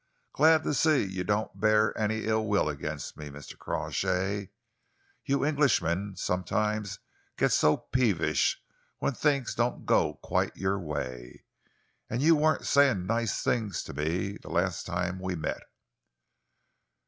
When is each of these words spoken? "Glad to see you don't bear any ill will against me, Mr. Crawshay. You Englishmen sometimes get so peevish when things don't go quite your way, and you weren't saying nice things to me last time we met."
"Glad 0.33 0.63
to 0.63 0.73
see 0.73 1.03
you 1.05 1.23
don't 1.23 1.59
bear 1.59 1.95
any 1.95 2.23
ill 2.25 2.47
will 2.47 2.67
against 2.69 3.17
me, 3.17 3.29
Mr. 3.29 3.55
Crawshay. 3.55 4.49
You 5.25 5.43
Englishmen 5.43 6.15
sometimes 6.15 6.97
get 7.37 7.51
so 7.51 7.77
peevish 7.77 8.59
when 8.97 9.13
things 9.13 9.53
don't 9.53 9.85
go 9.85 10.15
quite 10.15 10.55
your 10.57 10.79
way, 10.79 11.45
and 12.09 12.19
you 12.19 12.35
weren't 12.35 12.65
saying 12.65 13.05
nice 13.05 13.43
things 13.43 13.83
to 13.83 13.93
me 13.93 14.39
last 14.43 14.87
time 14.87 15.19
we 15.19 15.35
met." 15.35 15.61